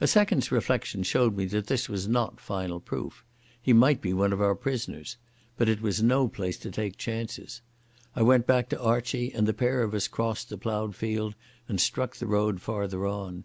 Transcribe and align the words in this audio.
A 0.00 0.06
second's 0.06 0.52
reflection 0.52 1.02
showed 1.02 1.36
me 1.36 1.44
that 1.46 1.66
this 1.66 1.88
was 1.88 2.06
not 2.06 2.38
final 2.38 2.78
proof. 2.78 3.24
He 3.60 3.72
might 3.72 4.00
be 4.00 4.12
one 4.12 4.32
of 4.32 4.40
our 4.40 4.54
prisoners. 4.54 5.16
But 5.56 5.68
it 5.68 5.82
was 5.82 6.00
no 6.00 6.28
place 6.28 6.56
to 6.58 6.70
take 6.70 6.96
chances. 6.96 7.60
I 8.14 8.22
went 8.22 8.46
back 8.46 8.68
to 8.68 8.80
Archie, 8.80 9.32
and 9.34 9.48
the 9.48 9.52
pair 9.52 9.82
of 9.82 9.94
us 9.94 10.06
crossed 10.06 10.48
the 10.48 10.58
ploughed 10.58 10.94
field 10.94 11.34
and 11.68 11.80
struck 11.80 12.14
the 12.14 12.28
road 12.28 12.60
farther 12.60 13.04
on. 13.04 13.42